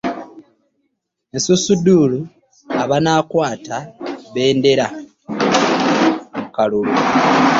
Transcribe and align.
Esunsuddr 1.35 2.11
abanaakwata 2.83 3.77
bbendera 4.29 4.85
mu 6.37 6.45
kalulu. 6.55 6.93